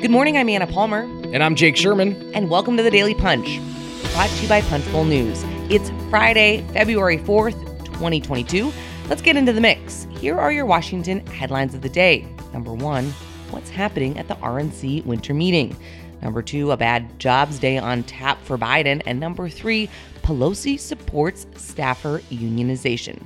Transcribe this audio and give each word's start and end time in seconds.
Good 0.00 0.10
morning, 0.10 0.38
I'm 0.38 0.48
Anna 0.48 0.66
Palmer. 0.66 1.02
And 1.02 1.44
I'm 1.44 1.54
Jake 1.54 1.76
Sherman. 1.76 2.32
And 2.32 2.48
welcome 2.48 2.74
to 2.78 2.82
the 2.82 2.90
Daily 2.90 3.12
Punch, 3.12 3.60
brought 4.14 4.30
to 4.30 4.42
you 4.42 4.48
by 4.48 4.62
Punchbowl 4.62 5.04
News. 5.04 5.44
It's 5.68 5.90
Friday, 6.08 6.64
February 6.72 7.18
4th, 7.18 7.84
2022. 7.84 8.72
Let's 9.10 9.20
get 9.20 9.36
into 9.36 9.52
the 9.52 9.60
mix. 9.60 10.06
Here 10.12 10.40
are 10.40 10.50
your 10.50 10.64
Washington 10.64 11.26
headlines 11.26 11.74
of 11.74 11.82
the 11.82 11.90
day. 11.90 12.26
Number 12.54 12.72
one, 12.72 13.10
what's 13.50 13.68
happening 13.68 14.18
at 14.18 14.26
the 14.26 14.36
RNC 14.36 15.04
winter 15.04 15.34
meeting? 15.34 15.76
Number 16.22 16.40
two, 16.40 16.70
a 16.70 16.78
bad 16.78 17.18
jobs 17.18 17.58
day 17.58 17.76
on 17.76 18.02
tap 18.04 18.40
for 18.42 18.56
Biden. 18.56 19.02
And 19.04 19.20
number 19.20 19.50
three, 19.50 19.90
Pelosi 20.22 20.80
supports 20.80 21.46
staffer 21.56 22.20
unionization. 22.30 23.22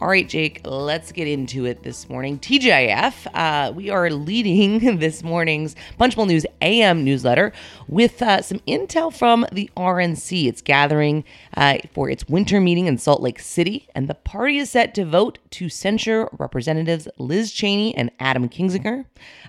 All 0.00 0.08
right, 0.08 0.26
Jake, 0.26 0.62
let's 0.64 1.12
get 1.12 1.28
into 1.28 1.66
it 1.66 1.82
this 1.82 2.08
morning. 2.08 2.38
TGIF, 2.38 3.26
uh, 3.34 3.70
we 3.72 3.90
are 3.90 4.08
leading 4.08 4.96
this 4.98 5.22
morning's 5.22 5.76
Punchbowl 5.98 6.24
News 6.24 6.46
AM 6.62 7.04
newsletter 7.04 7.52
with 7.86 8.22
uh, 8.22 8.40
some 8.40 8.60
intel 8.60 9.12
from 9.12 9.44
the 9.52 9.68
RNC. 9.76 10.46
It's 10.46 10.62
gathering 10.62 11.22
uh, 11.54 11.80
for 11.92 12.08
its 12.08 12.26
winter 12.30 12.62
meeting 12.62 12.86
in 12.86 12.96
Salt 12.96 13.20
Lake 13.20 13.40
City, 13.40 13.88
and 13.94 14.08
the 14.08 14.14
party 14.14 14.56
is 14.56 14.70
set 14.70 14.94
to 14.94 15.04
vote 15.04 15.38
to 15.50 15.68
censure 15.68 16.30
Representatives 16.38 17.06
Liz 17.18 17.52
Cheney 17.52 17.94
and 17.94 18.10
Adam 18.20 18.48
Kinzinger. 18.48 19.04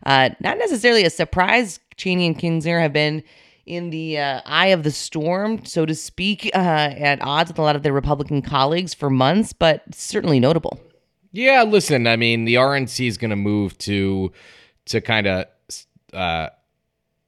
Uh, 0.05 0.31
not 0.41 0.57
necessarily 0.57 1.05
a 1.05 1.09
surprise, 1.09 1.79
Cheney 1.95 2.27
and 2.27 2.37
Kinzinger 2.37 2.81
have 2.81 2.91
been 2.91 3.23
in 3.65 3.89
the 3.89 4.17
uh, 4.17 4.41
eye 4.45 4.67
of 4.67 4.83
the 4.83 4.91
storm, 4.91 5.63
so 5.65 5.85
to 5.85 5.95
speak, 5.95 6.49
uh, 6.53 6.57
at 6.57 7.21
odds 7.21 7.49
with 7.49 7.59
a 7.59 7.61
lot 7.61 7.75
of 7.75 7.83
their 7.83 7.93
Republican 7.93 8.41
colleagues 8.41 8.93
for 8.93 9.09
months, 9.09 9.53
but 9.53 9.83
certainly 9.93 10.39
notable. 10.39 10.79
Yeah, 11.31 11.63
listen, 11.63 12.07
I 12.07 12.17
mean, 12.17 12.45
the 12.45 12.55
RNC 12.55 13.07
is 13.07 13.17
going 13.17 13.29
to 13.29 13.35
move 13.35 13.77
to 13.79 14.31
to 14.85 14.99
kind 14.99 15.27
of 15.27 15.45
uh, 16.13 16.49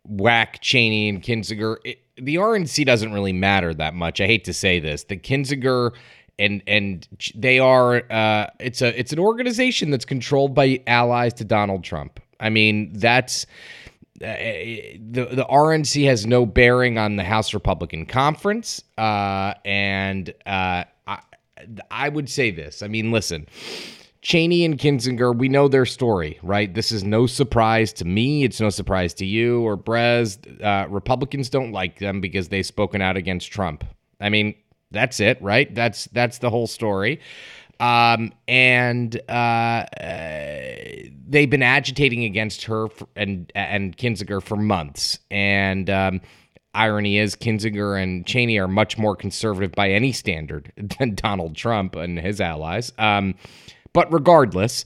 whack 0.06 0.60
Cheney 0.62 1.08
and 1.10 1.22
Kinzinger. 1.22 1.78
It, 1.86 2.00
the 2.18 2.36
RNC 2.36 2.86
doesn't 2.86 3.14
really 3.14 3.34
matter 3.34 3.74
that 3.74 3.94
much. 3.94 4.20
I 4.20 4.26
hate 4.26 4.44
to 4.46 4.54
say 4.54 4.80
this. 4.80 5.06
The 5.06 5.18
Kinzinger 5.18 5.92
and 6.40 6.64
and 6.68 7.08
they 7.36 7.60
are 7.60 8.04
uh, 8.12 8.48
it's 8.60 8.82
a 8.82 8.98
it's 9.00 9.14
an 9.14 9.20
organization 9.20 9.92
that's 9.92 10.06
controlled 10.06 10.54
by 10.54 10.82
allies 10.88 11.34
to 11.36 11.46
Donald 11.46 11.84
Trump. 11.84 12.20
I 12.40 12.50
mean, 12.50 12.92
that's 12.94 13.46
uh, 14.22 14.26
the 14.26 15.28
the 15.32 15.46
RNC 15.50 16.06
has 16.06 16.26
no 16.26 16.46
bearing 16.46 16.98
on 16.98 17.16
the 17.16 17.24
House 17.24 17.54
Republican 17.54 18.06
Conference, 18.06 18.84
uh, 18.98 19.54
and 19.66 20.30
uh, 20.46 20.84
I, 21.08 21.20
I 21.90 22.10
would 22.10 22.30
say 22.30 22.52
this. 22.52 22.82
I 22.82 22.88
mean, 22.88 23.12
listen. 23.12 23.48
Cheney 24.22 24.64
and 24.64 24.80
Kinzinger, 24.80 25.38
we 25.38 25.50
know 25.50 25.68
their 25.68 25.86
story, 25.86 26.40
right? 26.42 26.74
This 26.74 26.94
is 26.94 27.04
no 27.04 27.28
surprise 27.28 27.92
to 27.92 28.06
me. 28.06 28.46
It's 28.46 28.62
no 28.62 28.70
surprise 28.70 29.14
to 29.16 29.26
you 29.26 29.60
or 29.64 29.76
Brez. 29.76 30.38
Uh, 30.64 30.88
Republicans 30.88 31.50
don't 31.50 31.74
like 31.74 32.00
them 32.00 32.22
because 32.22 32.48
they've 32.48 32.66
spoken 32.66 33.02
out 33.02 33.18
against 33.18 33.52
Trump. 33.52 33.84
I 34.22 34.30
mean, 34.30 34.56
that's 34.92 35.20
it, 35.20 35.42
right? 35.42 35.74
That's 35.76 36.06
that's 36.06 36.38
the 36.38 36.50
whole 36.50 36.68
story. 36.68 37.20
Um, 37.84 38.32
and 38.48 39.20
uh, 39.30 39.86
they've 41.28 41.50
been 41.50 41.62
agitating 41.62 42.24
against 42.24 42.64
her 42.64 42.88
for, 42.88 43.10
and 43.18 43.52
and 43.56 43.98
Kinzinger 43.98 44.42
for 44.42 44.56
months. 44.56 45.20
And 45.30 45.90
um, 45.90 46.22
irony 46.74 47.18
is, 47.18 47.36
Kinzinger 47.36 48.02
and 48.02 48.26
Cheney 48.26 48.58
are 48.58 48.70
much 48.70 48.98
more 48.98 49.18
conservative 49.18 49.74
by 49.74 49.90
any 49.90 50.14
standard 50.14 50.72
than 50.98 51.16
Donald 51.16 51.58
Trump 51.58 51.98
and 51.98 52.18
his 52.18 52.40
allies. 52.40 52.94
Um, 52.98 53.36
but 53.92 54.12
regardless, 54.14 54.86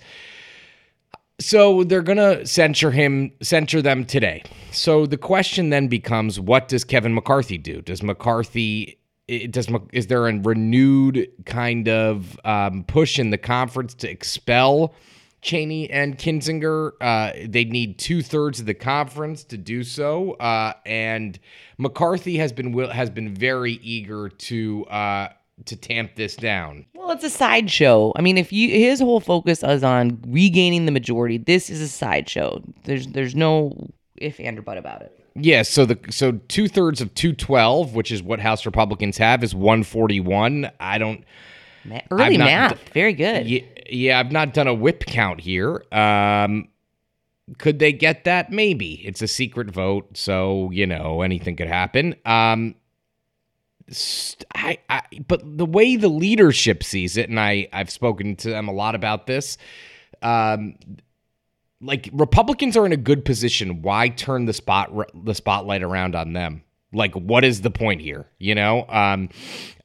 so 1.40 1.84
they're 1.84 2.02
gonna 2.02 2.48
censure 2.48 2.90
him, 2.90 3.32
censure 3.44 3.84
them 3.84 4.06
today. 4.06 4.42
So 4.72 5.06
the 5.06 5.18
question 5.18 5.70
then 5.70 5.88
becomes, 5.88 6.40
what 6.40 6.68
does 6.68 6.84
Kevin 6.84 7.14
McCarthy 7.14 7.60
do? 7.60 7.84
Does 7.84 8.02
McCarthy 8.02 8.98
it 9.28 9.52
does 9.52 9.68
is 9.92 10.08
there 10.08 10.28
a 10.28 10.40
renewed 10.40 11.30
kind 11.46 11.88
of 11.90 12.40
um, 12.46 12.84
push 12.86 13.20
in 13.20 13.30
the 13.30 13.38
conference 13.38 13.94
to 13.96 14.10
expel 14.10 14.94
Cheney 15.42 15.90
and 15.90 16.18
Kinzinger? 16.18 16.92
Uh, 17.02 17.32
they 17.46 17.66
need 17.66 18.00
two 18.00 18.22
thirds 18.22 18.60
of 18.60 18.66
the 18.66 18.74
conference 18.74 19.44
to 19.46 19.58
do 19.58 19.84
so, 19.84 20.34
uh, 20.34 20.74
and 20.86 21.40
McCarthy 21.78 22.38
has 22.38 22.54
been 22.54 22.74
has 22.90 23.10
been 23.10 23.34
very 23.34 23.74
eager 23.84 24.30
to 24.30 24.86
uh, 24.86 25.30
to 25.66 25.76
tamp 25.76 26.16
this 26.16 26.36
down. 26.36 26.86
Well, 26.94 27.12
it's 27.12 27.24
a 27.24 27.30
sideshow. 27.30 28.14
I 28.16 28.22
mean, 28.22 28.38
if 28.38 28.54
you 28.54 28.70
his 28.70 29.00
whole 29.00 29.20
focus 29.20 29.62
is 29.62 29.84
on 29.84 30.22
regaining 30.28 30.86
the 30.86 30.92
majority, 30.92 31.38
this 31.38 31.70
is 31.70 31.82
a 31.82 31.88
sideshow. 31.90 32.64
There's 32.86 33.08
there's 33.08 33.36
no 33.36 33.92
if 34.16 34.40
and 34.40 34.58
or 34.58 34.62
but 34.62 34.78
about 34.78 35.02
it. 35.02 35.17
Yeah, 35.40 35.62
so 35.62 35.86
the 35.86 36.00
so 36.10 36.34
two 36.48 36.68
thirds 36.68 37.00
of 37.00 37.14
two 37.14 37.34
twelve, 37.34 37.94
which 37.94 38.12
is 38.12 38.24
what 38.24 38.40
House 38.40 38.66
Republicans 38.66 39.18
have, 39.18 39.44
is 39.44 39.54
one 39.54 39.84
forty 39.84 40.20
one. 40.20 40.72
I 40.80 40.98
don't 40.98 41.24
early 42.12 42.38
math, 42.38 42.90
very 42.90 43.14
good. 43.14 43.48
Yeah, 43.48 43.62
yeah, 43.90 44.20
I've 44.20 44.32
not 44.32 44.54
done 44.54 44.68
a 44.68 44.74
whip 44.74 45.06
count 45.06 45.40
here. 45.40 45.84
Um, 45.92 46.70
could 47.60 47.80
they 47.80 47.94
get 47.94 48.24
that? 48.24 48.52
Maybe 48.52 48.96
it's 49.06 49.22
a 49.22 49.28
secret 49.28 49.70
vote, 49.70 50.18
so 50.18 50.72
you 50.72 50.88
know 50.88 51.22
anything 51.22 51.56
could 51.56 51.68
happen. 51.68 52.16
Um, 52.26 52.76
I, 54.56 54.80
I 54.90 55.04
but 55.28 55.42
the 55.58 55.66
way 55.66 55.96
the 55.96 56.10
leadership 56.10 56.84
sees 56.84 57.16
it, 57.16 57.30
and 57.30 57.40
I 57.40 57.68
I've 57.72 57.90
spoken 57.90 58.36
to 58.38 58.50
them 58.50 58.68
a 58.68 58.74
lot 58.74 58.96
about 58.96 59.28
this. 59.28 59.58
Um, 60.22 60.76
like 61.82 62.10
Republicans 62.12 62.76
are 62.76 62.86
in 62.86 62.92
a 62.92 62.98
good 62.98 63.26
position. 63.26 63.82
Why 63.82 64.10
turn 64.10 64.46
the 64.46 64.54
spot 64.54 64.92
the 65.14 65.36
spotlight 65.36 65.84
around 65.84 66.16
on 66.16 66.34
them? 66.34 66.64
Like, 66.94 67.14
what 67.14 67.44
is 67.44 67.62
the 67.62 67.70
point 67.70 68.02
here? 68.02 68.28
You 68.40 68.56
know, 68.56 68.86
um, 68.88 69.30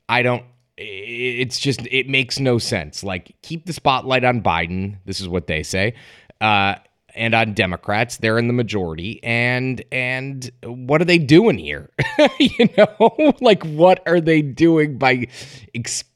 I 0.09 0.23
don't. 0.23 0.45
It's 0.79 1.59
just 1.59 1.87
it 1.91 2.09
makes 2.09 2.41
no 2.41 2.59
sense. 2.59 3.05
Like, 3.05 3.35
keep 3.43 3.67
the 3.67 3.73
spotlight 3.73 4.25
on 4.25 4.43
Biden. 4.43 4.99
This 5.05 5.21
is 5.21 5.29
what 5.29 5.47
they 5.47 5.63
say. 5.63 5.95
Uh, 6.41 6.77
and 7.15 7.35
on 7.35 7.53
Democrats, 7.53 8.17
they're 8.17 8.39
in 8.39 8.47
the 8.47 8.53
majority. 8.55 9.23
And 9.23 9.83
and 9.93 10.51
what 10.65 11.03
are 11.03 11.05
they 11.05 11.19
doing 11.19 11.59
here? 11.59 11.91
you 12.39 12.69
know, 12.77 13.35
like 13.41 13.63
what 13.65 14.03
are 14.07 14.21
they 14.21 14.43
doing 14.43 14.99
by 14.99 15.27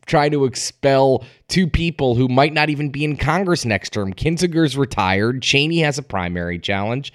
trying 0.06 0.30
to 0.30 0.44
expel 0.44 1.24
two 1.48 1.66
people 1.66 2.14
who 2.14 2.28
might 2.28 2.52
not 2.52 2.70
even 2.70 2.90
be 2.90 3.04
in 3.04 3.16
Congress 3.16 3.64
next 3.64 3.90
term? 3.92 4.14
Kinzinger's 4.14 4.76
retired. 4.76 5.42
Cheney 5.42 5.80
has 5.80 5.98
a 5.98 6.02
primary 6.02 6.58
challenge. 6.58 7.12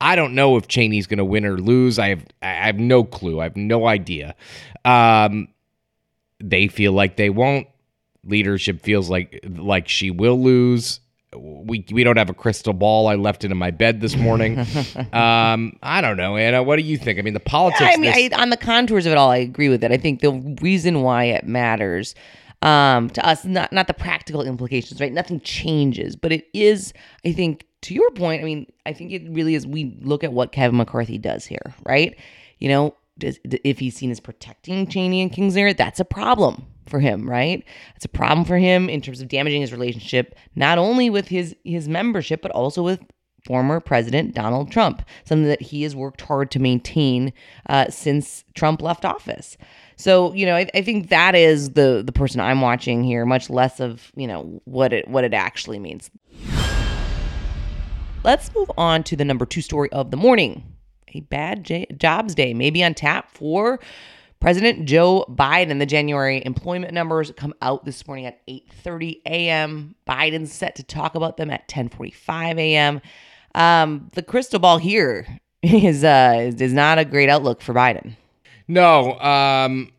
I 0.00 0.16
don't 0.16 0.34
know 0.34 0.56
if 0.56 0.68
Cheney's 0.68 1.06
going 1.06 1.18
to 1.18 1.24
win 1.24 1.44
or 1.44 1.56
lose. 1.56 1.98
I 1.98 2.08
have 2.08 2.26
I 2.42 2.66
have 2.66 2.78
no 2.78 3.04
clue. 3.04 3.40
I 3.40 3.44
have 3.44 3.56
no 3.56 3.86
idea. 3.86 4.34
Um, 4.84 5.48
they 6.40 6.68
feel 6.68 6.92
like 6.92 7.16
they 7.16 7.30
won't. 7.30 7.66
Leadership 8.24 8.80
feels 8.80 9.08
like 9.10 9.40
like 9.48 9.88
she 9.88 10.10
will 10.10 10.40
lose 10.40 11.00
we 11.36 11.84
we 11.92 12.04
don't 12.04 12.16
have 12.16 12.30
a 12.30 12.34
crystal 12.34 12.72
ball. 12.72 13.08
I 13.08 13.14
left 13.14 13.44
it 13.44 13.50
in 13.50 13.56
my 13.56 13.70
bed 13.70 14.00
this 14.00 14.16
morning. 14.16 14.58
um, 15.12 15.76
I 15.82 16.00
don't 16.00 16.16
know, 16.16 16.36
Anna. 16.36 16.62
What 16.62 16.76
do 16.76 16.82
you 16.82 16.96
think? 16.98 17.18
I 17.18 17.22
mean, 17.22 17.34
the 17.34 17.40
politics. 17.40 17.80
Yeah, 17.82 17.90
I 17.92 17.96
mean, 17.96 18.12
this- 18.12 18.32
I, 18.32 18.42
on 18.42 18.50
the 18.50 18.56
contours 18.56 19.06
of 19.06 19.12
it 19.12 19.18
all, 19.18 19.30
I 19.30 19.38
agree 19.38 19.68
with 19.68 19.84
it. 19.84 19.92
I 19.92 19.96
think 19.96 20.20
the 20.20 20.32
reason 20.60 21.02
why 21.02 21.24
it 21.24 21.46
matters 21.46 22.14
um, 22.62 23.10
to 23.10 23.26
us, 23.26 23.44
not 23.44 23.72
not 23.72 23.86
the 23.86 23.94
practical 23.94 24.42
implications, 24.42 25.00
right? 25.00 25.12
Nothing 25.12 25.40
changes, 25.40 26.16
but 26.16 26.32
it 26.32 26.46
is. 26.54 26.92
I 27.24 27.32
think 27.32 27.66
to 27.82 27.94
your 27.94 28.10
point. 28.12 28.42
I 28.42 28.44
mean, 28.44 28.66
I 28.86 28.92
think 28.92 29.12
it 29.12 29.22
really 29.30 29.54
is. 29.54 29.66
We 29.66 29.98
look 30.00 30.24
at 30.24 30.32
what 30.32 30.52
Kevin 30.52 30.76
McCarthy 30.76 31.18
does 31.18 31.44
here, 31.44 31.74
right? 31.84 32.16
You 32.58 32.68
know, 32.68 32.94
does, 33.18 33.38
if 33.44 33.78
he's 33.78 33.96
seen 33.96 34.10
as 34.10 34.20
protecting 34.20 34.86
Cheney 34.86 35.20
and 35.20 35.32
Kinzinger, 35.32 35.76
that's 35.76 36.00
a 36.00 36.04
problem 36.04 36.66
for 36.86 37.00
him, 37.00 37.28
right? 37.28 37.64
It's 37.96 38.04
a 38.04 38.08
problem 38.08 38.44
for 38.44 38.58
him 38.58 38.88
in 38.88 39.00
terms 39.00 39.20
of 39.20 39.28
damaging 39.28 39.60
his 39.60 39.72
relationship, 39.72 40.34
not 40.54 40.78
only 40.78 41.10
with 41.10 41.28
his 41.28 41.54
his 41.64 41.88
membership, 41.88 42.42
but 42.42 42.50
also 42.50 42.82
with 42.82 43.00
former 43.44 43.78
President 43.78 44.34
Donald 44.34 44.70
Trump, 44.70 45.02
something 45.24 45.48
that 45.48 45.60
he 45.60 45.82
has 45.82 45.94
worked 45.94 46.22
hard 46.22 46.50
to 46.50 46.58
maintain 46.58 47.32
uh, 47.68 47.90
since 47.90 48.44
Trump 48.54 48.80
left 48.80 49.04
office. 49.04 49.56
So 49.96 50.32
you 50.32 50.46
know, 50.46 50.56
I, 50.56 50.68
I, 50.74 50.82
think 50.82 51.08
that 51.10 51.34
is 51.34 51.70
the 51.70 52.02
the 52.04 52.12
person 52.12 52.40
I'm 52.40 52.60
watching 52.60 53.04
here, 53.04 53.24
much 53.24 53.50
less 53.50 53.80
of 53.80 54.10
you 54.16 54.26
know 54.26 54.60
what 54.64 54.92
it 54.92 55.08
what 55.08 55.24
it 55.24 55.34
actually 55.34 55.78
means. 55.78 56.10
Let's 58.24 58.54
move 58.54 58.70
on 58.78 59.02
to 59.04 59.16
the 59.16 59.24
number 59.24 59.44
two 59.44 59.60
story 59.60 59.92
of 59.92 60.10
the 60.10 60.16
morning. 60.16 60.64
a 61.14 61.20
bad 61.20 61.62
j- 61.62 61.86
jobs 61.96 62.34
day, 62.34 62.54
maybe 62.54 62.82
on 62.82 62.94
tap 62.94 63.30
for 63.30 63.78
President 64.44 64.84
Joe 64.84 65.24
Biden. 65.26 65.78
The 65.78 65.86
January 65.86 66.42
employment 66.44 66.92
numbers 66.92 67.32
come 67.34 67.54
out 67.62 67.86
this 67.86 68.06
morning 68.06 68.26
at 68.26 68.46
8:30 68.46 69.22
a.m. 69.24 69.94
Biden's 70.06 70.52
set 70.52 70.74
to 70.74 70.82
talk 70.82 71.14
about 71.14 71.38
them 71.38 71.48
at 71.48 71.66
10:45 71.66 72.58
a.m. 72.58 73.00
Um, 73.54 74.10
the 74.12 74.22
crystal 74.22 74.58
ball 74.58 74.76
here 74.76 75.40
is 75.62 76.04
uh 76.04 76.50
is, 76.58 76.74
not 76.74 76.98
a 76.98 77.06
great 77.06 77.30
outlook 77.30 77.62
for 77.62 77.72
Biden. 77.72 78.16
No, 78.68 79.18
um, 79.20 79.90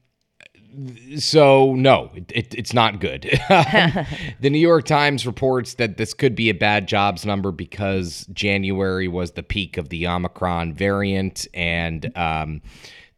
so 1.18 1.74
no, 1.74 2.12
it, 2.14 2.32
it, 2.32 2.54
it's 2.54 2.74
not 2.74 3.00
good. 3.00 3.24
the 3.50 4.50
New 4.52 4.60
York 4.60 4.86
Times 4.86 5.26
reports 5.26 5.74
that 5.74 5.98
this 5.98 6.14
could 6.14 6.36
be 6.36 6.52
a 6.52 6.54
bad 6.54 6.88
jobs 6.88 7.26
number 7.26 7.52
because 7.52 8.28
January 8.32 9.08
was 9.08 9.32
the 9.32 9.42
peak 9.42 9.78
of 9.78 9.90
the 9.90 10.06
Omicron 10.06 10.72
variant, 10.72 11.48
and 11.56 12.16
um, 12.16 12.62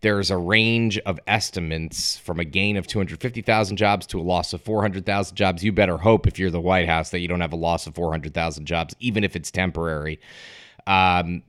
there's 0.02 0.30
a 0.30 0.38
range 0.38 1.00
of 1.00 1.20
estimates 1.26 2.18
from 2.18 2.40
a 2.40 2.46
gain 2.46 2.78
of 2.78 2.86
250,000 2.86 3.78
jobs 3.78 4.06
to 4.08 4.20
a 4.20 4.22
loss 4.22 4.54
of 4.54 4.62
400,000 4.62 5.36
jobs. 5.36 5.64
You 5.64 5.72
better 5.72 5.98
hope 5.98 6.28
if 6.28 6.38
you're 6.38 6.52
the 6.52 6.62
White 6.62 6.88
House 6.88 7.10
that 7.10 7.20
you 7.20 7.28
don't 7.28 7.42
have 7.42 7.54
a 7.54 7.58
loss 7.58 7.88
of 7.88 7.96
400,000 7.96 8.66
jobs, 8.66 8.96
even 9.00 9.24
if 9.24 9.36
it's 9.36 9.50
temporary. 9.50 10.20
Um, 10.86 11.44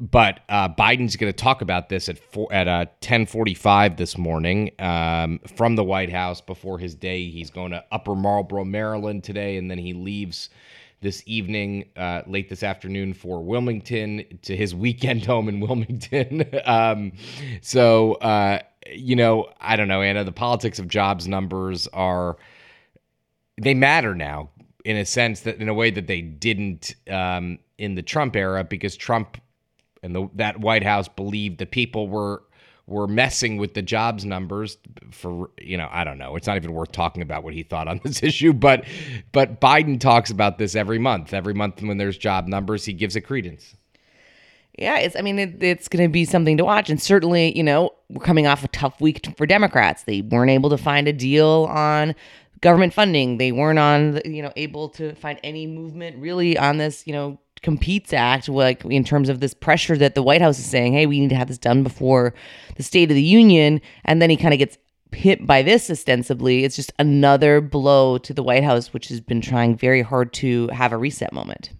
but 0.00 0.40
uh, 0.48 0.70
Biden's 0.70 1.16
going 1.16 1.32
to 1.32 1.36
talk 1.36 1.60
about 1.60 1.88
this 1.90 2.08
at 2.08 2.18
four, 2.18 2.50
at 2.50 2.66
uh, 2.66 2.86
ten 3.00 3.26
forty 3.26 3.52
five 3.52 3.96
this 3.96 4.16
morning 4.16 4.70
um, 4.78 5.38
from 5.54 5.76
the 5.76 5.84
White 5.84 6.10
House 6.10 6.40
before 6.40 6.78
his 6.78 6.94
day. 6.94 7.28
He's 7.28 7.50
going 7.50 7.72
to 7.72 7.84
Upper 7.92 8.14
Marlboro, 8.14 8.64
Maryland 8.64 9.22
today, 9.22 9.58
and 9.58 9.70
then 9.70 9.76
he 9.76 9.92
leaves 9.92 10.48
this 11.02 11.22
evening, 11.26 11.90
uh, 11.96 12.22
late 12.26 12.48
this 12.48 12.62
afternoon 12.62 13.12
for 13.12 13.42
Wilmington 13.42 14.24
to 14.42 14.56
his 14.56 14.74
weekend 14.74 15.24
home 15.26 15.48
in 15.48 15.60
Wilmington. 15.60 16.48
um, 16.64 17.12
so 17.60 18.14
uh, 18.14 18.60
you 18.90 19.16
know, 19.16 19.48
I 19.60 19.76
don't 19.76 19.88
know, 19.88 20.02
Anna. 20.02 20.24
The 20.24 20.32
politics 20.32 20.78
of 20.78 20.88
jobs 20.88 21.28
numbers 21.28 21.86
are 21.88 22.36
they 23.60 23.74
matter 23.74 24.14
now 24.14 24.50
in 24.84 24.96
a 24.96 25.04
sense 25.04 25.40
that 25.40 25.58
in 25.58 25.68
a 25.68 25.74
way 25.74 25.90
that 25.90 26.06
they 26.06 26.20
didn't 26.20 26.94
um, 27.10 27.58
in 27.78 27.94
the 27.94 28.02
Trump 28.02 28.36
era 28.36 28.64
because 28.64 28.96
Trump 28.96 29.40
and 30.02 30.14
the, 30.14 30.28
that 30.34 30.60
White 30.60 30.82
House 30.82 31.08
believed 31.08 31.58
the 31.58 31.66
people 31.66 32.08
were 32.08 32.42
were 32.86 33.06
messing 33.06 33.56
with 33.56 33.74
the 33.74 33.82
jobs 33.82 34.24
numbers 34.24 34.76
for 35.10 35.50
you 35.60 35.76
know 35.76 35.88
I 35.90 36.04
don't 36.04 36.18
know. 36.18 36.36
It's 36.36 36.46
not 36.46 36.56
even 36.56 36.72
worth 36.72 36.92
talking 36.92 37.22
about 37.22 37.44
what 37.44 37.54
he 37.54 37.62
thought 37.62 37.88
on 37.88 38.00
this 38.04 38.22
issue 38.22 38.52
but 38.52 38.84
but 39.32 39.60
Biden 39.60 40.00
talks 40.00 40.30
about 40.30 40.58
this 40.58 40.74
every 40.74 40.98
month. 40.98 41.32
Every 41.32 41.54
month 41.54 41.82
when 41.82 41.98
there's 41.98 42.18
job 42.18 42.46
numbers 42.46 42.84
he 42.84 42.92
gives 42.92 43.16
it 43.16 43.22
credence. 43.22 43.76
Yeah 44.78 44.98
it's 44.98 45.16
I 45.16 45.22
mean 45.22 45.38
it, 45.38 45.62
it's 45.62 45.88
going 45.88 46.04
to 46.04 46.12
be 46.12 46.24
something 46.24 46.56
to 46.56 46.64
watch. 46.64 46.90
And 46.90 47.00
certainly 47.00 47.56
you 47.56 47.62
know 47.62 47.94
we're 48.10 48.24
coming 48.24 48.46
off 48.46 48.64
a 48.64 48.68
tough 48.68 49.00
week 49.00 49.26
for 49.36 49.46
Democrats. 49.46 50.04
They 50.04 50.22
weren't 50.22 50.50
able 50.50 50.70
to 50.70 50.78
find 50.78 51.06
a 51.08 51.12
deal 51.12 51.68
on 51.70 52.14
government 52.60 52.94
funding. 52.94 53.38
They 53.38 53.52
weren't 53.52 53.78
on 53.78 54.20
you 54.24 54.42
know 54.42 54.52
able 54.56 54.88
to 54.90 55.14
find 55.14 55.38
any 55.44 55.66
movement 55.66 56.16
really 56.18 56.58
on 56.58 56.78
this 56.78 57.06
you 57.06 57.12
know 57.12 57.38
competes 57.62 58.12
act 58.12 58.48
like 58.48 58.84
in 58.84 59.04
terms 59.04 59.28
of 59.28 59.40
this 59.40 59.54
pressure 59.54 59.96
that 59.96 60.14
the 60.14 60.22
white 60.22 60.40
house 60.40 60.58
is 60.58 60.66
saying 60.66 60.92
hey 60.92 61.06
we 61.06 61.20
need 61.20 61.30
to 61.30 61.36
have 61.36 61.48
this 61.48 61.58
done 61.58 61.82
before 61.82 62.34
the 62.76 62.82
state 62.82 63.10
of 63.10 63.14
the 63.14 63.22
union 63.22 63.80
and 64.04 64.20
then 64.20 64.30
he 64.30 64.36
kind 64.36 64.52
of 64.52 64.58
gets 64.58 64.78
hit 65.12 65.46
by 65.46 65.62
this 65.62 65.90
ostensibly 65.90 66.64
it's 66.64 66.76
just 66.76 66.92
another 66.98 67.60
blow 67.60 68.18
to 68.18 68.34
the 68.34 68.42
white 68.42 68.64
house 68.64 68.92
which 68.92 69.08
has 69.08 69.20
been 69.20 69.40
trying 69.40 69.76
very 69.76 70.02
hard 70.02 70.32
to 70.32 70.68
have 70.68 70.92
a 70.92 70.96
reset 70.96 71.32
moment 71.32 71.70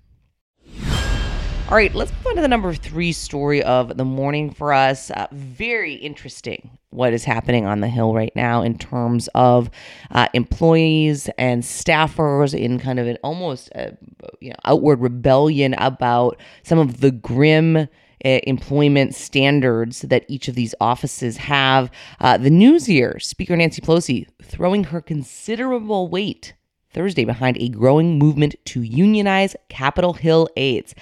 all 1.73 1.77
right, 1.77 1.95
let's 1.95 2.13
move 2.13 2.27
on 2.27 2.35
to 2.35 2.43
the 2.43 2.49
number 2.49 2.75
three 2.75 3.13
story 3.13 3.63
of 3.63 3.97
the 3.97 4.05
morning 4.05 4.51
for 4.51 4.75
us. 4.75 5.11
Uh, 5.11 5.27
very 5.33 5.95
interesting 5.95 6.77
what 6.91 7.15
is 7.15 7.25
happening 7.25 7.65
on 7.65 7.81
the 7.81 7.89
Hill 7.89 8.13
right 8.13 8.37
now 8.37 8.61
in 8.61 8.77
terms 8.77 9.27
of 9.35 9.71
uh, 10.11 10.29
employees 10.35 11.31
and 11.39 11.63
staffers 11.63 12.53
in 12.53 12.79
kind 12.79 12.99
of 12.99 13.07
an 13.07 13.17
almost 13.25 13.71
uh, 13.75 13.93
you 14.39 14.51
know, 14.51 14.57
outward 14.67 15.01
rebellion 15.01 15.75
about 15.79 16.39
some 16.63 16.79
of 16.79 17.01
the 17.01 17.11
grim 17.11 17.79
uh, 17.79 17.89
employment 18.23 19.15
standards 19.15 20.03
that 20.03 20.27
each 20.29 20.49
of 20.49 20.55
these 20.55 20.75
offices 20.79 21.39
have. 21.39 21.91
Uh, 22.21 22.37
the 22.37 22.51
news 22.51 22.85
here 22.85 23.19
Speaker 23.19 23.57
Nancy 23.57 23.81
Pelosi 23.81 24.27
throwing 24.43 24.85
her 24.85 25.01
considerable 25.01 26.09
weight 26.09 26.53
Thursday 26.93 27.25
behind 27.25 27.57
a 27.57 27.71
growing 27.71 28.19
movement 28.19 28.57
to 28.67 28.83
unionize 28.83 29.57
Capitol 29.71 30.13
Hill 30.13 30.51
aides 30.59 30.95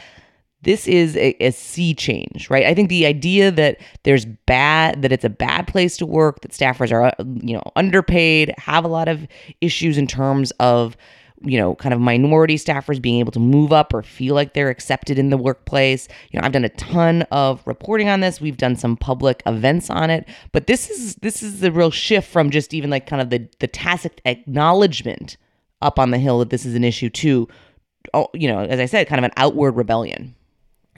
this 0.62 0.86
is 0.86 1.16
a, 1.16 1.30
a, 1.42 1.50
sea 1.52 1.94
change, 1.94 2.50
right? 2.50 2.66
I 2.66 2.74
think 2.74 2.88
the 2.88 3.06
idea 3.06 3.50
that 3.50 3.80
there's 4.02 4.26
bad, 4.26 5.02
that 5.02 5.12
it's 5.12 5.24
a 5.24 5.30
bad 5.30 5.66
place 5.66 5.96
to 5.98 6.06
work, 6.06 6.40
that 6.42 6.52
staffers 6.52 6.92
are, 6.92 7.06
uh, 7.06 7.12
you 7.42 7.54
know, 7.54 7.62
underpaid, 7.76 8.54
have 8.58 8.84
a 8.84 8.88
lot 8.88 9.08
of 9.08 9.26
issues 9.60 9.96
in 9.96 10.06
terms 10.06 10.50
of, 10.60 10.96
you 11.42 11.56
know, 11.56 11.74
kind 11.76 11.94
of 11.94 12.00
minority 12.00 12.56
staffers 12.56 13.00
being 13.00 13.20
able 13.20 13.32
to 13.32 13.38
move 13.38 13.72
up 13.72 13.94
or 13.94 14.02
feel 14.02 14.34
like 14.34 14.52
they're 14.52 14.68
accepted 14.68 15.18
in 15.18 15.30
the 15.30 15.38
workplace. 15.38 16.06
You 16.30 16.38
know, 16.38 16.44
I've 16.44 16.52
done 16.52 16.66
a 16.66 16.70
ton 16.70 17.22
of 17.30 17.66
reporting 17.66 18.10
on 18.10 18.20
this. 18.20 18.40
We've 18.40 18.58
done 18.58 18.76
some 18.76 18.98
public 18.98 19.42
events 19.46 19.88
on 19.88 20.10
it, 20.10 20.28
but 20.52 20.66
this 20.66 20.90
is 20.90 21.14
this 21.16 21.42
is 21.42 21.60
the 21.60 21.72
real 21.72 21.90
shift 21.90 22.28
from 22.28 22.50
just 22.50 22.74
even 22.74 22.90
like 22.90 23.06
kind 23.06 23.22
of 23.22 23.30
the 23.30 23.48
the 23.60 23.66
tacit 23.66 24.20
acknowledgement 24.26 25.38
up 25.80 25.98
on 25.98 26.10
the 26.10 26.18
hill 26.18 26.40
that 26.40 26.50
this 26.50 26.66
is 26.66 26.74
an 26.74 26.84
issue 26.84 27.08
to, 27.08 27.48
oh, 28.12 28.28
you 28.34 28.46
know, 28.46 28.60
as 28.60 28.78
I 28.78 28.84
said, 28.84 29.06
kind 29.06 29.18
of 29.18 29.24
an 29.24 29.32
outward 29.38 29.76
rebellion. 29.76 30.34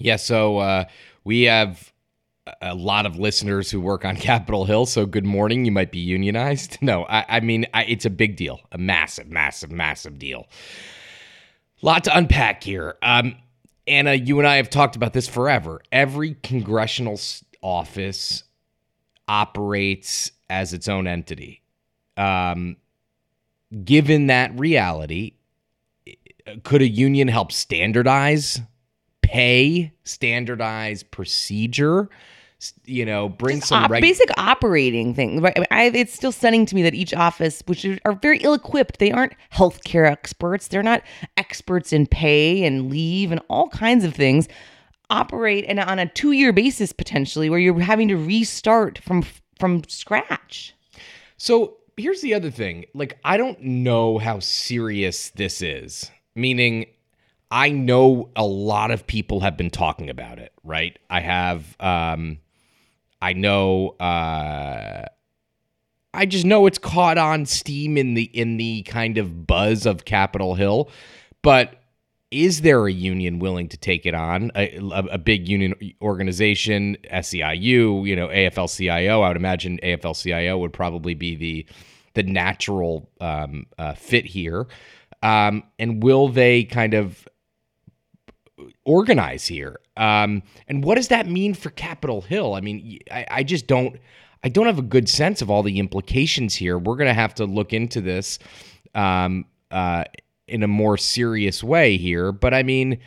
Yeah, 0.03 0.17
so 0.17 0.59
uh, 0.59 0.85
we 1.23 1.43
have 1.43 1.93
a 2.61 2.75
lot 2.75 3.07
of 3.07 3.17
listeners 3.19 3.71
who 3.71 3.81
work 3.81 4.05
on 4.05 4.17
Capitol 4.31 4.65
Hill. 4.65 4.85
So 4.87 5.07
good 5.07 5.25
morning. 5.25 5.65
You 5.65 5.71
might 5.71 5.93
be 5.93 6.01
unionized. 6.01 6.79
No, 6.83 7.05
I, 7.05 7.25
I 7.29 7.41
mean 7.41 7.67
I, 7.73 7.85
it's 7.85 8.05
a 8.05 8.11
big 8.11 8.37
deal, 8.37 8.61
a 8.73 8.79
massive, 8.79 9.31
massive, 9.31 9.71
massive 9.71 10.19
deal. 10.19 10.49
Lot 11.83 12.05
to 12.05 12.17
unpack 12.17 12.65
here. 12.65 12.97
Um, 13.03 13.37
Anna, 13.87 14.15
you 14.15 14.39
and 14.39 14.47
I 14.47 14.57
have 14.57 14.71
talked 14.71 14.97
about 14.97 15.13
this 15.13 15.29
forever. 15.29 15.81
Every 15.93 16.35
congressional 16.43 17.21
office 17.63 18.43
operates 19.29 20.33
as 20.51 20.73
its 20.73 20.89
own 20.89 21.07
entity. 21.07 21.63
Um, 22.17 22.77
given 23.85 24.27
that 24.27 24.57
reality, 24.59 25.35
could 26.65 26.83
a 26.83 26.89
union 26.89 27.29
help 27.29 27.53
standardize 27.53 28.61
pay, 29.33 29.91
standardized 30.05 31.11
procedure, 31.11 32.11
you 32.85 33.07
know, 33.07 33.31
bring 33.31 33.57
Just 33.57 33.71
some 33.71 33.85
op- 33.85 33.91
reg- 33.91 34.03
basic 34.03 34.29
operating 34.37 35.15
things. 35.15 35.41
Right? 35.41 35.67
I, 35.71 35.85
it's 35.87 36.13
still 36.13 36.33
stunning 36.33 36.67
to 36.67 36.75
me 36.75 36.83
that 36.83 36.95
each 36.95 37.15
office, 37.15 37.63
which 37.67 37.87
are 38.05 38.13
very 38.13 38.39
ill-equipped, 38.39 38.99
they 38.99 39.11
aren't 39.11 39.33
healthcare 39.51 40.07
experts. 40.07 40.69
They're 40.69 40.83
not 40.83 41.03
experts 41.39 41.93
in 41.93 42.07
pay 42.07 42.63
and 42.65 42.91
leave 42.91 43.33
and 43.33 43.41
all 43.49 43.69
kinds 43.71 44.05
of 44.05 44.15
things. 44.15 44.49
Operate 45.09 45.65
and 45.67 45.81
on 45.81 45.99
a 45.99 46.07
two-year 46.07 46.53
basis 46.53 46.93
potentially, 46.93 47.49
where 47.49 47.59
you're 47.59 47.81
having 47.81 48.09
to 48.09 48.17
restart 48.17 48.99
from 48.99 49.25
from 49.59 49.83
scratch. 49.89 50.75
So 51.37 51.79
here's 51.97 52.21
the 52.21 52.35
other 52.35 52.51
thing: 52.51 52.85
like, 52.95 53.19
I 53.25 53.39
don't 53.39 53.61
know 53.63 54.19
how 54.19 54.41
serious 54.41 55.31
this 55.31 55.63
is. 55.63 56.11
Meaning, 56.35 56.87
I 57.53 57.69
know 57.69 58.31
a 58.35 58.47
lot 58.47 58.91
of 58.91 59.07
people 59.07 59.41
have 59.41 59.59
been 59.59 59.69
talking 59.69 60.09
about 60.09 60.39
it, 60.39 60.53
right? 60.65 60.99
I 61.11 61.21
have 61.21 61.77
um 61.79 62.39
I 63.21 63.35
know 63.35 63.91
uh 64.01 65.05
I 66.15 66.27
just 66.27 66.47
know 66.47 66.67
it's 66.67 66.79
caught 66.79 67.19
on 67.19 67.45
steam 67.45 67.99
in 67.99 68.15
the 68.15 68.25
in 68.25 68.57
the 68.57 68.83
kind 68.85 69.19
of 69.19 69.47
buzz 69.47 69.85
of 69.85 70.07
Capitol 70.07 70.55
Hill, 70.55 70.91
but 71.43 71.79
is 72.31 72.63
there 72.63 72.87
a 72.87 72.93
union 72.93 73.39
willing 73.39 73.69
to 73.69 73.77
take 73.77 74.07
it 74.07 74.15
on? 74.15 74.51
A, 74.57 74.79
a, 74.91 75.19
big 75.19 75.47
union 75.47 75.75
organization, 76.01 76.97
SEIU, 77.13 78.09
you 78.09 78.17
know, 78.17 78.29
AFL-CIO. 78.29 79.21
I 79.21 79.29
would 79.29 79.37
imagine 79.37 79.79
AFL-CIO 79.83 80.57
would 80.57 80.73
probably 80.73 81.13
be 81.13 81.35
the 81.35 81.67
the 82.15 82.23
natural 82.23 83.11
um, 83.21 83.67
uh, 83.79 83.93
fit 83.93 84.25
here. 84.25 84.67
Um, 85.23 85.63
and 85.79 86.03
will 86.03 86.29
they 86.29 86.65
kind 86.65 86.95
of 86.95 87.29
organize 88.85 89.47
here. 89.47 89.81
Um, 89.97 90.43
and 90.69 90.85
what 90.85 90.97
does 90.97 91.09
that 91.09 91.27
mean 91.27 91.55
for 91.55 91.71
Capitol 91.71 92.21
Hill? 92.21 92.55
I 92.55 92.61
mean, 92.61 92.99
I, 93.11 93.27
I, 93.31 93.43
just 93.43 93.67
don't. 93.67 93.99
I 94.45 94.49
don't 94.49 94.67
have 94.67 94.79
a 94.79 94.83
good 94.83 95.09
sense 95.09 95.41
of 95.41 95.51
all 95.51 95.63
the 95.63 95.79
implications 95.79 96.55
here. 96.55 96.79
We're 96.79 96.97
going 96.97 97.09
to 97.09 97.15
have 97.15 97.35
to 97.37 97.45
look 97.45 97.73
into 97.73 98.01
this 98.01 98.39
um, 98.95 99.45
uh, 99.71 100.05
in 100.49 100.63
a 100.63 100.69
more 100.69 100.97
serious 100.97 101.63
way 101.63 101.97
here. 101.97 102.33
But 102.33 102.55
I 102.55 102.63
mean, 102.63 102.99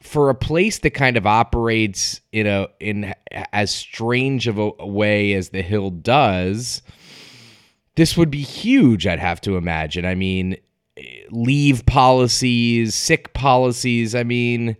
for 0.00 0.30
a 0.30 0.34
place 0.34 0.80
that 0.80 0.90
kind 0.90 1.16
of 1.16 1.26
operates 1.26 2.20
in 2.32 2.46
a 2.46 2.68
in 2.80 3.14
as 3.52 3.74
strange 3.74 4.46
of 4.46 4.58
a, 4.58 4.70
a 4.78 4.86
way 4.86 5.32
as 5.32 5.50
the 5.50 5.62
Hill 5.62 5.90
does, 5.90 6.82
this 7.96 8.16
would 8.16 8.30
be 8.30 8.42
huge. 8.42 9.06
I'd 9.06 9.18
have 9.18 9.40
to 9.42 9.56
imagine. 9.56 10.04
I 10.04 10.14
mean, 10.14 10.56
leave 11.30 11.84
policies, 11.86 12.94
sick 12.94 13.32
policies. 13.34 14.14
I 14.14 14.22
mean, 14.22 14.76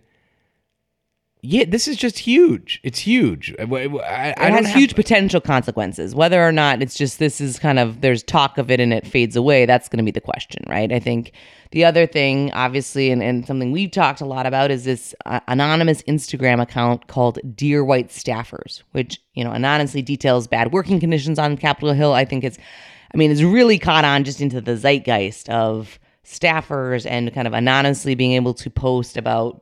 yeah, 1.43 1.65
this 1.67 1.87
is 1.87 1.95
just 1.95 2.17
huge. 2.17 2.81
It's 2.83 2.99
huge. 2.99 3.55
I, 3.59 3.63
I, 3.63 4.33
I 4.37 4.47
it 4.47 4.65
has 4.65 4.73
huge 4.73 4.95
potential 4.95 5.39
consequences. 5.39 6.15
Whether 6.15 6.45
or 6.45 6.51
not 6.51 6.81
it's 6.81 6.95
just 6.95 7.19
this 7.19 7.39
is 7.39 7.59
kind 7.59 7.77
of 7.77 8.01
there's 8.01 8.23
talk 8.23 8.57
of 8.57 8.71
it 8.71 8.79
and 8.79 8.91
it 8.91 9.05
fades 9.05 9.35
away, 9.35 9.65
that's 9.65 9.87
going 9.87 9.99
to 9.99 10.03
be 10.03 10.11
the 10.11 10.19
question, 10.19 10.63
right? 10.67 10.91
I 10.91 10.99
think 10.99 11.33
the 11.71 11.85
other 11.85 12.07
thing, 12.07 12.51
obviously, 12.53 13.11
and, 13.11 13.21
and 13.21 13.45
something 13.45 13.71
we've 13.71 13.91
talked 13.91 14.19
a 14.19 14.25
lot 14.25 14.47
about 14.47 14.71
is 14.71 14.83
this 14.85 15.13
uh, 15.25 15.39
anonymous 15.47 16.01
Instagram 16.03 16.61
account 16.61 17.07
called 17.07 17.39
Dear 17.55 17.85
White 17.85 18.09
Staffers, 18.09 18.81
which, 18.93 19.19
you 19.33 19.43
know, 19.43 19.51
anonymously 19.51 20.01
details 20.01 20.47
bad 20.47 20.73
working 20.73 20.99
conditions 20.99 21.37
on 21.37 21.55
Capitol 21.55 21.93
Hill. 21.93 22.13
I 22.13 22.25
think 22.25 22.43
it's, 22.43 22.57
I 23.13 23.17
mean, 23.17 23.31
it's 23.31 23.43
really 23.43 23.77
caught 23.77 24.05
on 24.05 24.23
just 24.23 24.41
into 24.41 24.59
the 24.59 24.75
zeitgeist 24.75 25.49
of 25.49 25.99
staffers 26.27 27.05
and 27.09 27.33
kind 27.33 27.47
of 27.47 27.53
anonymously 27.53 28.13
being 28.13 28.33
able 28.33 28.53
to 28.53 28.69
post 28.69 29.15
about 29.15 29.57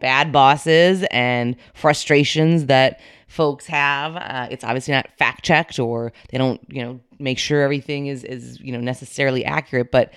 bad 0.00 0.30
bosses 0.30 1.04
and 1.10 1.56
frustrations 1.74 2.66
that 2.66 3.00
folks 3.26 3.66
have. 3.66 4.16
Uh, 4.16 4.46
it's 4.50 4.62
obviously 4.62 4.94
not 4.94 5.08
fact 5.18 5.44
checked 5.44 5.78
or 5.78 6.12
they 6.30 6.38
don't, 6.38 6.60
you 6.68 6.82
know, 6.82 7.00
make 7.18 7.38
sure 7.38 7.62
everything 7.62 8.06
is 8.06 8.22
is 8.24 8.60
you 8.60 8.70
know 8.72 8.80
necessarily 8.80 9.44
accurate, 9.44 9.90
but 9.90 10.12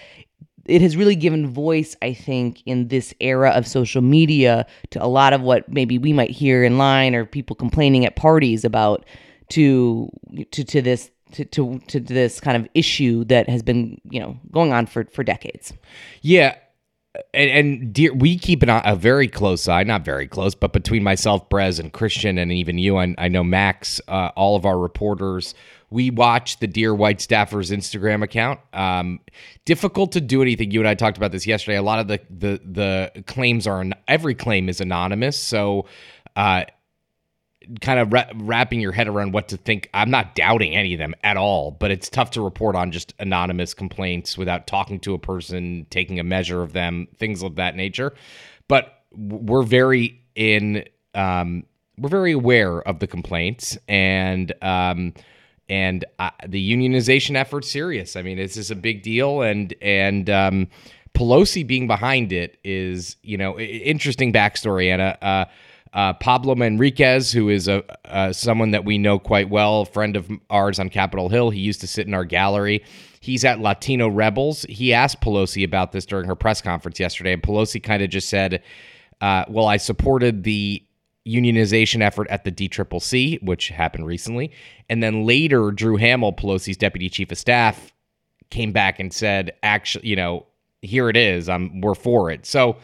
it 0.66 0.82
has 0.84 0.96
really 0.96 1.16
given 1.16 1.50
voice, 1.50 1.96
I 2.04 2.14
think, 2.14 2.62
in 2.68 2.90
this 2.90 3.14
era 3.20 3.50
of 3.50 3.68
social 3.68 4.04
media 4.04 4.68
to 4.92 5.04
a 5.04 5.08
lot 5.08 5.34
of 5.34 5.42
what 5.42 5.68
maybe 5.68 5.98
we 5.98 6.14
might 6.14 6.30
hear 6.30 6.64
in 6.64 6.78
line 6.78 7.16
or 7.16 7.26
people 7.26 7.56
complaining 7.56 8.06
at 8.06 8.16
parties 8.16 8.64
about 8.64 9.06
to 9.50 10.10
to 10.52 10.64
to 10.64 10.82
this 10.82 11.10
to, 11.34 11.46
to 11.46 11.80
to 11.88 12.00
this 12.00 12.40
kind 12.40 12.58
of 12.58 12.70
issue 12.74 13.24
that 13.26 13.50
has 13.50 13.62
been 13.64 14.00
you 14.10 14.20
know 14.20 14.38
going 14.52 14.74
on 14.74 14.86
for 14.86 15.06
for 15.06 15.24
decades. 15.24 15.74
Yeah. 16.22 16.56
And, 17.34 17.50
and 17.50 17.94
dear, 17.94 18.14
we 18.14 18.38
keep 18.38 18.62
an, 18.62 18.70
a 18.70 18.96
very 18.96 19.28
close 19.28 19.68
eye, 19.68 19.84
not 19.84 20.06
very 20.06 20.28
close, 20.28 20.54
but 20.54 20.74
between 20.74 21.04
myself, 21.04 21.50
Brez, 21.50 21.80
and 21.80 21.92
Christian, 21.92 22.38
and 22.38 22.52
even 22.52 22.78
you, 22.78 22.98
I, 22.98 23.16
I 23.18 23.28
know 23.28 23.44
Max, 23.44 24.00
uh, 24.08 24.30
all 24.36 24.56
of 24.56 24.64
our 24.64 24.78
reporters, 24.78 25.56
we 25.90 26.12
watch 26.12 26.60
the 26.60 26.68
Dear 26.68 26.94
White 26.94 27.18
Staffers 27.18 27.76
Instagram 27.76 28.24
account. 28.24 28.60
Um, 28.74 29.20
difficult 29.66 30.12
to 30.14 30.22
do 30.22 30.42
anything. 30.42 30.72
You 30.72 30.82
and 30.82 30.88
I 30.88 30.94
talked 30.94 31.18
about 31.18 31.32
this 31.32 31.48
yesterday. 31.48 31.78
A 31.78 31.82
lot 31.82 32.00
of 32.00 32.08
the 32.08 32.20
the 32.30 32.62
the 32.64 33.24
claims 33.24 33.66
are 33.66 33.84
every 34.08 34.36
claim 34.36 34.70
is 34.70 34.80
anonymous, 34.80 35.38
so 35.38 35.88
uh, 36.36 36.66
kind 37.82 38.00
of 38.00 38.14
ra- 38.14 38.30
wrapping 38.36 38.80
your 38.80 38.92
head 38.92 39.08
around 39.08 39.34
what 39.34 39.50
to 39.50 39.58
think. 39.58 39.90
I'm 39.94 40.10
not 40.10 40.36
doubting 40.36 40.76
any 40.76 40.94
of 40.94 41.00
them 41.00 41.14
at 41.24 41.38
all, 41.38 41.72
but 41.72 41.92
it's 41.92 42.10
tough 42.10 42.32
to 42.32 42.42
report 42.42 42.76
on 42.76 42.92
just 42.92 43.14
anonymous 43.20 43.74
complaints 43.74 44.38
without 44.38 44.68
talking 44.68 45.00
to 45.02 45.14
a 45.14 45.20
person, 45.20 45.86
taking 45.90 46.20
a 46.20 46.24
measure 46.24 46.62
of 46.62 46.74
them, 46.74 47.08
things 47.18 47.44
of 47.44 47.56
that 47.56 47.76
nature. 47.76 48.14
But 48.68 49.04
we're 49.12 49.64
very 49.64 50.22
in, 50.36 50.86
um, 51.14 51.64
we're 51.98 52.10
very 52.10 52.32
aware 52.32 52.82
of 52.82 53.00
the 53.00 53.08
complaints 53.08 53.78
and, 53.88 54.54
um, 54.62 55.14
and 55.68 56.06
uh, 56.18 56.32
the 56.48 56.76
unionization 56.76 57.36
effort 57.36 57.64
serious. 57.64 58.16
I 58.16 58.22
mean, 58.24 58.38
this 58.38 58.58
is 58.58 58.72
a 58.72 58.76
big 58.76 59.04
deal, 59.04 59.44
and 59.44 59.74
and 59.82 60.28
um, 60.30 60.68
Pelosi 61.14 61.66
being 61.66 61.88
behind 61.88 62.32
it 62.32 62.58
is, 62.64 63.18
you 63.22 63.38
know, 63.38 63.60
interesting 63.60 64.34
backstory. 64.34 64.92
Anna, 64.92 65.18
uh, 65.22 65.46
uh, 65.94 66.14
Pablo 66.14 66.56
Manriquez, 66.56 67.34
who 67.34 67.50
is 67.50 67.68
a 67.68 67.84
uh, 68.12 68.32
someone 68.32 68.72
that 68.72 68.86
we 68.86 68.98
know 68.98 69.20
quite 69.20 69.50
well, 69.50 69.82
a 69.82 69.86
friend 69.86 70.16
of 70.16 70.30
ours 70.50 70.80
on 70.80 70.90
Capitol 70.90 71.30
Hill. 71.30 71.50
He 71.50 71.60
used 71.60 71.82
to 71.82 71.88
sit 71.88 72.08
in 72.08 72.14
our 72.14 72.26
gallery. 72.26 72.84
He's 73.22 73.44
at 73.44 73.60
Latino 73.60 74.08
Rebels. 74.08 74.64
He 74.70 74.94
asked 74.94 75.22
Pelosi 75.22 75.64
about 75.64 75.92
this 75.92 76.06
during 76.06 76.26
her 76.28 76.36
press 76.36 76.62
conference 76.62 77.00
yesterday, 77.00 77.34
and 77.34 77.42
Pelosi 77.42 77.82
kind 77.82 78.04
of 78.04 78.10
just 78.10 78.30
said, 78.30 78.64
uh, 79.22 79.46
"Well, 79.48 79.68
I 79.68 79.78
supported 79.78 80.44
the." 80.44 80.84
unionization 81.28 82.02
effort 82.02 82.28
at 82.30 82.44
the 82.44 82.52
DCCC, 82.52 83.44
which 83.44 83.68
happened 83.68 84.08
recently. 84.08 84.52
And 84.90 85.04
then 85.04 85.26
later, 85.26 85.70
Drew 85.70 85.96
Hamill, 85.96 86.34
Pelosi's 86.34 86.78
deputy 86.78 87.08
chief 87.08 87.32
of 87.32 87.38
staff, 87.38 87.94
came 88.50 88.72
back 88.72 89.00
and 89.00 89.14
said, 89.14 89.52
actually, 89.62 90.08
you 90.08 90.16
know, 90.16 90.48
here 90.82 91.10
it 91.10 91.18
is. 91.18 91.50
I'm 91.50 91.82
we're 91.82 91.96
for 91.96 92.32
it. 92.32 92.46
So, 92.46 92.78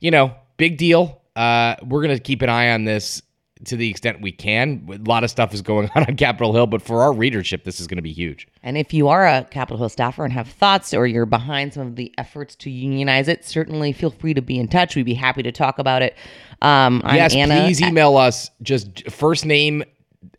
you 0.00 0.10
know, 0.10 0.34
big 0.56 0.78
deal. 0.78 1.21
Uh, 1.36 1.76
we're 1.84 2.02
gonna 2.02 2.18
keep 2.18 2.42
an 2.42 2.48
eye 2.48 2.72
on 2.72 2.84
this 2.84 3.22
to 3.64 3.76
the 3.76 3.88
extent 3.88 4.20
we 4.20 4.32
can. 4.32 4.86
A 4.90 5.08
lot 5.08 5.24
of 5.24 5.30
stuff 5.30 5.54
is 5.54 5.62
going 5.62 5.90
on 5.94 6.04
on 6.08 6.16
Capitol 6.16 6.52
Hill, 6.52 6.66
but 6.66 6.82
for 6.82 7.02
our 7.02 7.12
readership, 7.12 7.64
this 7.64 7.80
is 7.80 7.86
going 7.86 7.96
to 7.96 8.02
be 8.02 8.12
huge. 8.12 8.48
And 8.62 8.76
if 8.76 8.92
you 8.92 9.08
are 9.08 9.26
a 9.26 9.44
Capitol 9.50 9.78
Hill 9.78 9.88
staffer 9.88 10.24
and 10.24 10.32
have 10.32 10.48
thoughts 10.48 10.92
or 10.92 11.06
you're 11.06 11.26
behind 11.26 11.74
some 11.74 11.86
of 11.86 11.96
the 11.96 12.12
efforts 12.18 12.54
to 12.56 12.70
unionize 12.70 13.28
it, 13.28 13.44
certainly 13.44 13.92
feel 13.92 14.10
free 14.10 14.34
to 14.34 14.42
be 14.42 14.58
in 14.58 14.68
touch. 14.68 14.96
We'd 14.96 15.04
be 15.04 15.14
happy 15.14 15.42
to 15.42 15.52
talk 15.52 15.78
about 15.78 16.02
it. 16.02 16.16
Um, 16.60 17.02
I'm 17.04 17.16
yes, 17.16 17.34
Anna 17.34 17.64
please 17.64 17.80
email 17.80 18.16
us. 18.16 18.50
Just 18.62 19.10
first 19.10 19.44
name 19.44 19.84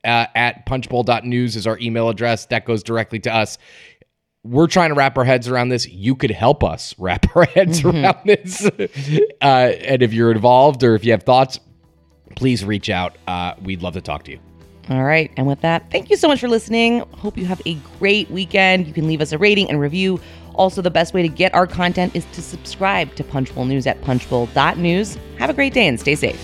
uh, 0.04 0.28
at 0.36 0.66
punchbowl.news 0.66 1.56
is 1.56 1.68
our 1.68 1.78
email 1.80 2.10
address. 2.10 2.46
That 2.48 2.66
goes 2.66 2.84
directly 2.84 3.20
to 3.22 3.34
us. 3.34 3.58
We're 4.44 4.68
trying 4.68 4.90
to 4.90 4.96
wrap 4.96 5.18
our 5.18 5.24
heads 5.24 5.48
around 5.48 5.70
this. 5.70 5.88
You 5.88 6.16
could 6.16 6.32
help 6.32 6.64
us 6.64 6.94
wrap 6.98 7.34
our 7.36 7.46
heads 7.46 7.82
Mm-hmm. 7.82 8.04
around 8.04 8.18
this. 8.26 8.66
uh, 9.42 9.46
and 9.46 10.02
if 10.04 10.14
you're 10.14 10.32
involved 10.32 10.84
or 10.84 10.96
if 10.96 11.06
you 11.06 11.12
have 11.12 11.24
thoughts, 11.24 11.60
please 12.36 12.66
reach 12.66 12.90
out. 12.90 13.18
Uh, 13.28 13.54
we'd 13.62 13.82
love 13.82 13.94
to 13.94 14.02
talk 14.02 14.24
to 14.26 14.32
you. 14.32 14.40
All 14.90 15.04
right. 15.04 15.32
And 15.38 15.48
with 15.48 15.62
that, 15.62 15.90
thank 15.92 16.10
you 16.10 16.18
so 16.18 16.28
much 16.28 16.42
for 16.42 16.50
listening. 16.50 17.00
Hope 17.14 17.38
you 17.38 17.46
have 17.46 17.62
a 17.66 17.76
great 18.00 18.30
weekend. 18.30 18.86
You 18.86 18.92
can 18.94 19.08
leave 19.08 19.22
us 19.22 19.32
a 19.32 19.38
rating 19.38 19.70
and 19.70 19.80
review. 19.80 20.20
Also, 20.56 20.82
the 20.82 20.92
best 20.92 21.14
way 21.14 21.22
to 21.22 21.30
get 21.30 21.54
our 21.54 21.66
content 21.66 22.14
is 22.14 22.26
to 22.34 22.42
subscribe 22.42 23.16
to 23.16 23.24
Punchbowl 23.24 23.64
News 23.66 23.88
at 23.88 24.02
punchbowl.news. 24.02 25.18
Have 25.40 25.50
a 25.50 25.54
great 25.54 25.74
day 25.74 25.88
and 25.88 25.98
stay 25.98 26.16
safe. 26.16 26.40